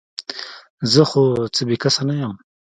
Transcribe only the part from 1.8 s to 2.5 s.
کسه نه یم؟